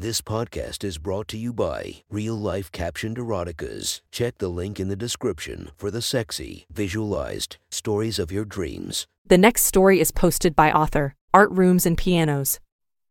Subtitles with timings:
[0.00, 4.00] This podcast is brought to you by Real Life Captioned Eroticas.
[4.10, 9.06] Check the link in the description for the sexy, visualized stories of your dreams.
[9.26, 12.60] The next story is posted by author Art Rooms and Pianos.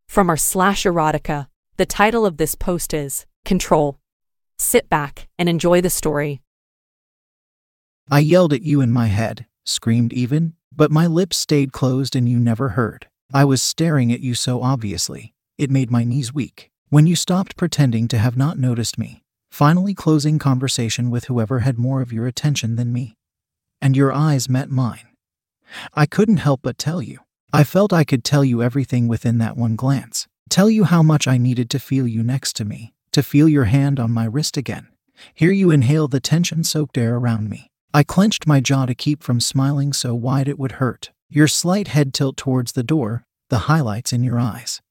[0.08, 1.46] From our slash erotica,
[1.78, 4.00] the title of this post is Control.
[4.58, 6.42] Sit back and enjoy the story.
[8.10, 12.28] I yelled at you in my head, screamed even, but my lips stayed closed and
[12.28, 13.06] you never heard.
[13.32, 16.69] I was staring at you so obviously, it made my knees weak.
[16.92, 19.22] When you stopped pretending to have not noticed me,
[19.52, 23.16] finally closing conversation with whoever had more of your attention than me,
[23.80, 25.08] and your eyes met mine,
[25.94, 27.20] I couldn't help but tell you.
[27.54, 30.28] I felt I could tell you everything within that one glance.
[30.50, 33.66] Tell you how much I needed to feel you next to me, to feel your
[33.66, 34.88] hand on my wrist again,
[35.36, 37.68] hear you inhale the tension soaked air around me.
[37.94, 41.12] I clenched my jaw to keep from smiling so wide it would hurt.
[41.30, 44.82] Your slight head tilt towards the door, the highlights in your eyes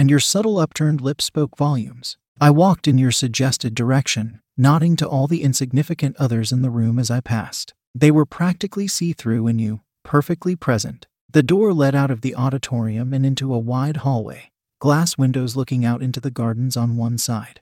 [0.00, 2.16] and your subtle upturned lips spoke volumes.
[2.40, 6.98] I walked in your suggested direction, nodding to all the insignificant others in the room
[6.98, 7.74] as I passed.
[7.94, 11.06] They were practically see through in you, perfectly present.
[11.30, 15.84] The door led out of the auditorium and into a wide hallway, glass windows looking
[15.84, 17.60] out into the gardens on one side,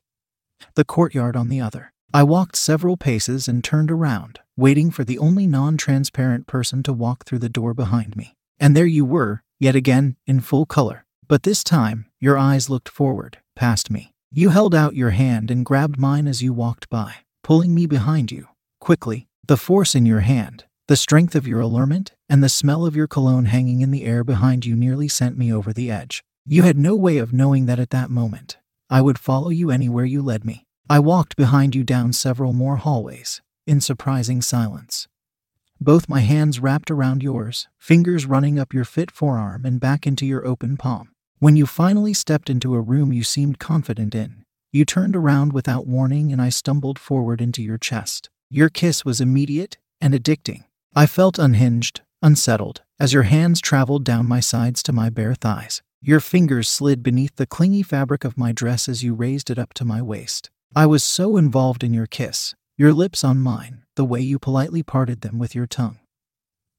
[0.77, 1.93] the courtyard on the other.
[2.15, 6.93] I walked several paces and turned around, waiting for the only non transparent person to
[6.93, 8.37] walk through the door behind me.
[8.61, 11.05] And there you were, yet again, in full color.
[11.29, 14.15] But this time, your eyes looked forward, past me.
[14.33, 18.33] You held out your hand and grabbed mine as you walked by, pulling me behind
[18.33, 18.49] you.
[18.81, 22.97] Quickly, the force in your hand, the strength of your allurement, and the smell of
[22.97, 26.25] your cologne hanging in the air behind you nearly sent me over the edge.
[26.47, 28.57] You had no way of knowing that at that moment,
[28.89, 30.65] I would follow you anywhere you led me.
[30.89, 35.09] I walked behind you down several more hallways, in surprising silence.
[35.79, 40.25] Both my hands wrapped around yours, fingers running up your fit forearm and back into
[40.25, 41.11] your open palm.
[41.41, 45.87] When you finally stepped into a room you seemed confident in, you turned around without
[45.87, 48.29] warning and I stumbled forward into your chest.
[48.51, 50.65] Your kiss was immediate and addicting.
[50.97, 55.81] I felt unhinged, unsettled, as your hands traveled down my sides to my bare thighs.
[56.03, 59.75] Your fingers slid beneath the clingy fabric of my dress as you raised it up
[59.75, 60.51] to my waist.
[60.75, 64.83] I was so involved in your kiss, your lips on mine, the way you politely
[64.83, 66.01] parted them with your tongue,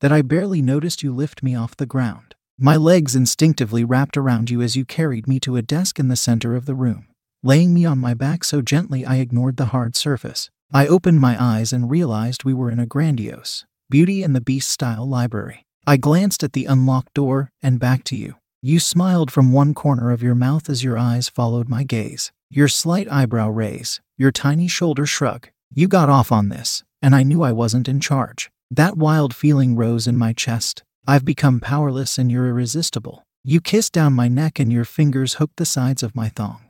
[0.01, 2.35] that I barely noticed you lift me off the ground.
[2.61, 6.17] My legs instinctively wrapped around you as you carried me to a desk in the
[6.17, 7.07] center of the room,
[7.41, 10.49] laying me on my back so gently I ignored the hard surface.
[10.73, 14.69] I opened my eyes and realized we were in a grandiose, Beauty and the Beast
[14.69, 15.65] style library.
[15.87, 18.35] I glanced at the unlocked door and back to you.
[18.61, 22.33] You smiled from one corner of your mouth as your eyes followed my gaze.
[22.49, 25.47] Your slight eyebrow raise, your tiny shoulder shrug.
[25.73, 28.51] You got off on this, and I knew I wasn't in charge.
[28.69, 33.23] That wild feeling rose in my chest, I've become powerless and you're irresistible.
[33.43, 36.61] You kiss down my neck and your fingers hook the sides of my thong,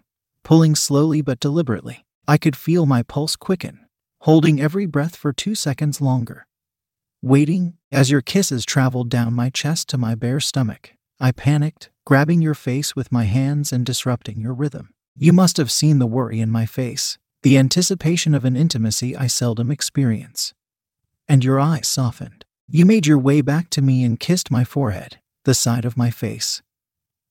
[0.43, 2.05] pulling slowly but deliberately.
[2.27, 3.85] I could feel my pulse quicken,
[4.21, 6.45] holding every breath for two seconds longer.
[7.21, 12.41] Waiting, as your kisses traveled down my chest to my bare stomach, I panicked, grabbing
[12.41, 14.91] your face with my hands and disrupting your rhythm.
[15.17, 19.27] You must have seen the worry in my face, the anticipation of an intimacy I
[19.27, 20.53] seldom experience.
[21.27, 22.45] And your eyes softened.
[22.71, 26.11] You made your way back to me and kissed my forehead, the side of my
[26.11, 26.61] face,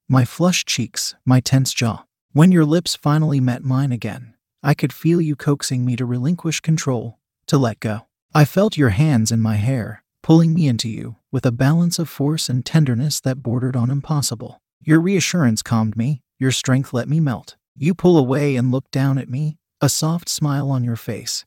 [0.08, 2.06] my flushed cheeks, my tense jaw.
[2.32, 4.34] When your lips finally met mine again,
[4.64, 8.08] I could feel you coaxing me to relinquish control, to let go.
[8.34, 12.08] I felt your hands in my hair, pulling me into you, with a balance of
[12.08, 14.60] force and tenderness that bordered on impossible.
[14.82, 17.54] Your reassurance calmed me, your strength let me melt.
[17.76, 21.44] You pull away and look down at me, a soft smile on your face,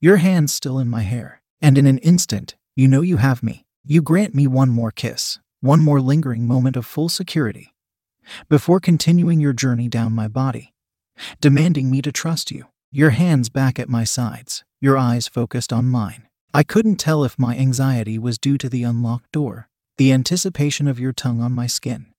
[0.00, 3.66] your hands still in my hair, and in an instant, you know you have me.
[3.84, 7.74] You grant me one more kiss, one more lingering moment of full security,
[8.48, 10.72] before continuing your journey down my body,
[11.40, 12.66] demanding me to trust you.
[12.90, 16.28] Your hands back at my sides, your eyes focused on mine.
[16.54, 21.00] I couldn't tell if my anxiety was due to the unlocked door, the anticipation of
[21.00, 22.12] your tongue on my skin,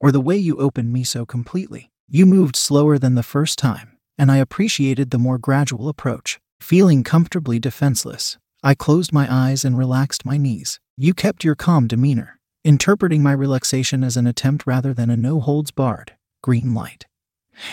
[0.00, 1.90] or the way you opened me so completely.
[2.08, 6.38] You moved slower than the first time, and I appreciated the more gradual approach.
[6.60, 10.80] Feeling comfortably defenseless, I closed my eyes and relaxed my knees.
[10.96, 15.38] You kept your calm demeanor, interpreting my relaxation as an attempt rather than a no
[15.38, 17.04] holds barred, green light.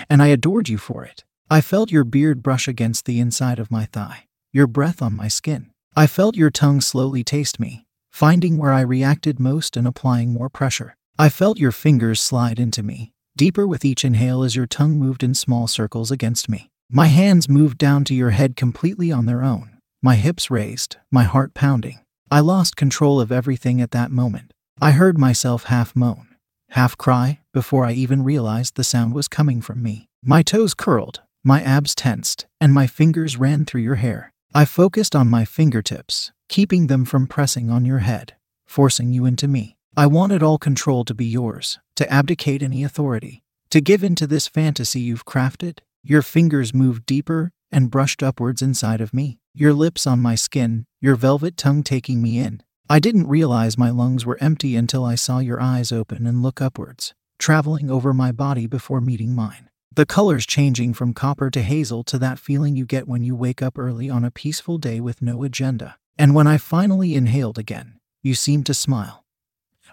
[0.09, 1.23] And I adored you for it.
[1.49, 5.29] I felt your beard brush against the inside of my thigh, your breath on my
[5.29, 5.71] skin.
[5.95, 10.49] I felt your tongue slowly taste me, finding where I reacted most and applying more
[10.49, 10.97] pressure.
[11.17, 15.23] I felt your fingers slide into me, deeper with each inhale as your tongue moved
[15.23, 16.69] in small circles against me.
[16.89, 21.23] My hands moved down to your head completely on their own, my hips raised, my
[21.23, 21.99] heart pounding.
[22.31, 24.51] I lost control of everything at that moment.
[24.81, 26.27] I heard myself half moan,
[26.69, 30.07] half cry, before I even realized the sound was coming from me.
[30.23, 34.33] My toes curled, my abs tensed, and my fingers ran through your hair.
[34.55, 39.47] I focused on my fingertips, keeping them from pressing on your head, forcing you into
[39.47, 39.77] me.
[39.95, 44.25] I wanted all control to be yours, to abdicate any authority, to give in to
[44.25, 45.79] this fantasy you've crafted.
[46.01, 50.85] Your fingers moved deeper and brushed upwards inside of me, your lips on my skin,
[51.01, 52.63] your velvet tongue taking me in.
[52.89, 56.61] I didn't realize my lungs were empty until I saw your eyes open and look
[56.61, 59.69] upwards, traveling over my body before meeting mine.
[59.93, 63.61] The colors changing from copper to hazel to that feeling you get when you wake
[63.61, 65.97] up early on a peaceful day with no agenda.
[66.17, 69.25] And when I finally inhaled again, you seemed to smile.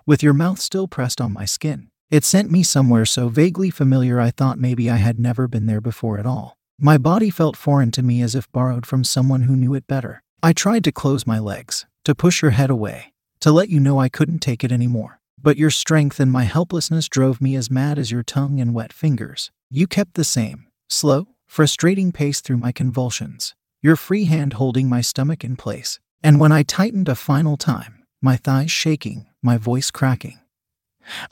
[0.06, 4.20] With your mouth still pressed on my skin, it sent me somewhere so vaguely familiar
[4.20, 6.57] I thought maybe I had never been there before at all.
[6.80, 10.22] My body felt foreign to me as if borrowed from someone who knew it better.
[10.44, 13.98] I tried to close my legs, to push your head away, to let you know
[13.98, 15.18] I couldn't take it anymore.
[15.42, 18.92] But your strength and my helplessness drove me as mad as your tongue and wet
[18.92, 19.50] fingers.
[19.68, 25.00] You kept the same, slow, frustrating pace through my convulsions, your free hand holding my
[25.00, 25.98] stomach in place.
[26.22, 30.38] And when I tightened a final time, my thighs shaking, my voice cracking,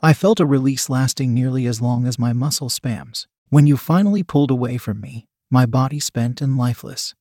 [0.02, 3.28] I felt a release lasting nearly as long as my muscle spams.
[3.48, 7.14] When you finally pulled away from me, my body spent and lifeless.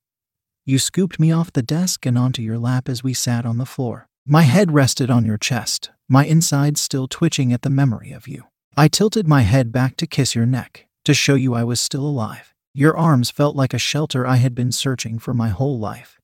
[0.66, 3.66] You scooped me off the desk and onto your lap as we sat on the
[3.66, 4.08] floor.
[4.26, 8.46] My head rested on your chest, my insides still twitching at the memory of you.
[8.76, 12.06] I tilted my head back to kiss your neck, to show you I was still
[12.06, 12.54] alive.
[12.74, 16.20] Your arms felt like a shelter I had been searching for my whole life.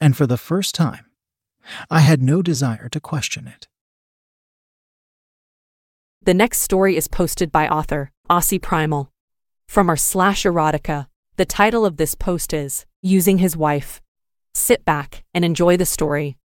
[0.00, 1.06] And for the first time,
[1.88, 3.68] I had no desire to question it.
[6.22, 9.10] The next story is posted by author Aussie Primal.
[9.66, 11.06] From our slash erotica,
[11.40, 14.02] the title of this post is Using His Wife.
[14.52, 16.36] Sit back and enjoy the story.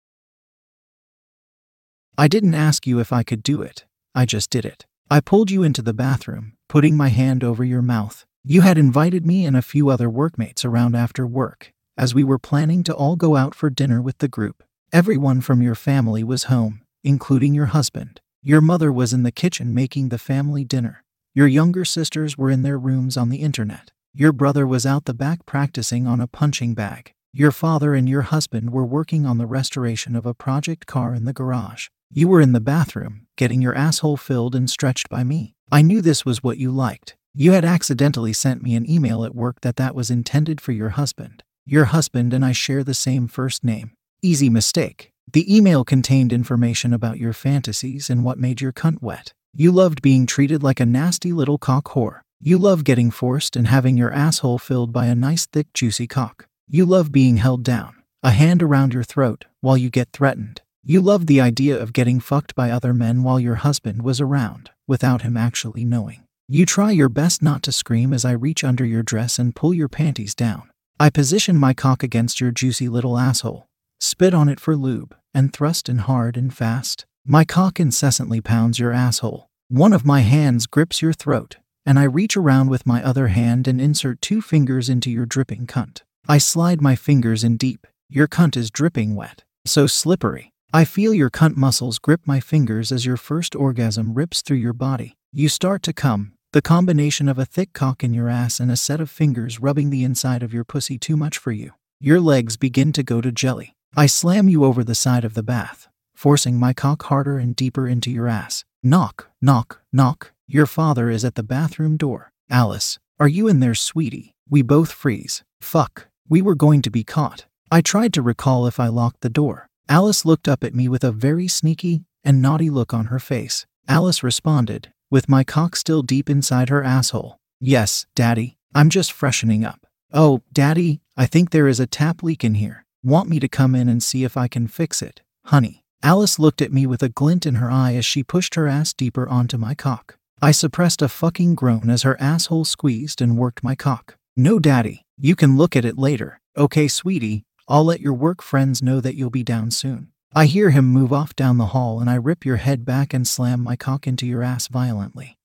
[2.17, 3.83] I didn't ask you if I could do it,
[4.15, 4.85] I just did it.
[5.11, 8.25] I pulled you into the bathroom, putting my hand over your mouth.
[8.45, 12.39] You had invited me and a few other workmates around after work, as we were
[12.39, 14.63] planning to all go out for dinner with the group.
[14.93, 18.21] Everyone from your family was home, including your husband.
[18.41, 21.03] Your mother was in the kitchen making the family dinner.
[21.33, 23.91] Your younger sisters were in their rooms on the internet.
[24.17, 27.11] Your brother was out the back practicing on a punching bag.
[27.33, 31.25] Your father and your husband were working on the restoration of a project car in
[31.25, 31.87] the garage.
[32.09, 35.53] You were in the bathroom, getting your asshole filled and stretched by me.
[35.69, 37.17] I knew this was what you liked.
[37.33, 40.91] You had accidentally sent me an email at work that that was intended for your
[40.91, 41.43] husband.
[41.65, 43.91] Your husband and I share the same first name.
[44.21, 45.11] Easy mistake.
[45.29, 49.33] The email contained information about your fantasies and what made your cunt wet.
[49.53, 52.21] You loved being treated like a nasty little cock whore.
[52.47, 56.47] You love getting forced and having your asshole filled by a nice, thick, juicy cock.
[56.67, 60.61] You love being held down, a hand around your throat, while you get threatened.
[60.83, 64.69] You love the idea of getting fucked by other men while your husband was around,
[64.85, 66.21] without him actually knowing.
[66.47, 69.73] You try your best not to scream as I reach under your dress and pull
[69.73, 70.69] your panties down.
[70.99, 73.65] I position my cock against your juicy little asshole,
[73.99, 77.07] spit on it for lube, and thrust in hard and fast.
[77.25, 79.49] My cock incessantly pounds your asshole.
[79.69, 83.67] One of my hands grips your throat, and I reach around with my other hand
[83.67, 86.01] and insert two fingers into your dripping cunt.
[86.27, 87.85] I slide my fingers in deep.
[88.09, 90.51] Your cunt is dripping wet, so slippery.
[90.73, 94.73] I feel your cunt muscles grip my fingers as your first orgasm rips through your
[94.73, 95.15] body.
[95.31, 98.75] You start to come, the combination of a thick cock in your ass and a
[98.75, 101.73] set of fingers rubbing the inside of your pussy too much for you.
[101.99, 103.75] Your legs begin to go to jelly.
[103.95, 107.87] I slam you over the side of the bath, forcing my cock harder and deeper
[107.87, 108.65] into your ass.
[108.87, 110.31] Knock, knock, knock.
[110.45, 112.31] Your father is at the bathroom door.
[112.51, 114.35] Alice, are you in there, sweetie?
[114.47, 115.43] We both freeze.
[115.59, 116.05] Fuck.
[116.29, 117.47] We were going to be caught.
[117.71, 119.69] I tried to recall if I locked the door.
[119.89, 123.65] Alice looked up at me with a very sneaky and naughty look on her face.
[123.87, 127.39] Alice responded, with my cock still deep inside her asshole.
[127.59, 129.87] Yes, Daddy, I'm just freshening up.
[130.13, 132.85] Oh, Daddy, I think there is a tap leak in here.
[133.03, 135.84] Want me to come in and see if I can fix it, honey?
[136.03, 138.93] Alice looked at me with a glint in her eye as she pushed her ass
[138.93, 140.17] deeper onto my cock.
[140.41, 144.17] I suppressed a fucking groan as her asshole squeezed and worked my cock.
[144.37, 146.41] No, daddy, you can look at it later.
[146.57, 150.11] Okay, sweetie, I'll let your work friends know that you'll be down soon.
[150.33, 153.27] I hear him move off down the hall and I rip your head back and
[153.27, 155.37] slam my cock into your ass violently.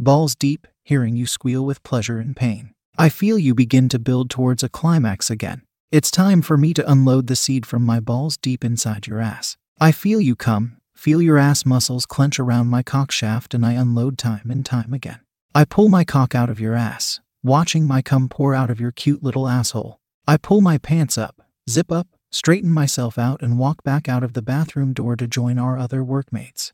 [0.00, 2.72] Balls deep, hearing you squeal with pleasure and pain.
[2.96, 5.62] I feel you begin to build towards a climax again.
[5.92, 9.56] It's time for me to unload the seed from my balls deep inside your ass.
[9.80, 13.72] I feel you come, feel your ass muscles clench around my cock shaft, and I
[13.72, 15.18] unload time and time again.
[15.52, 18.92] I pull my cock out of your ass, watching my cum pour out of your
[18.92, 19.98] cute little asshole.
[20.28, 24.32] I pull my pants up, zip up, straighten myself out, and walk back out of
[24.32, 26.72] the bathroom door to join our other workmates.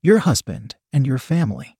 [0.00, 1.76] Your husband, and your family.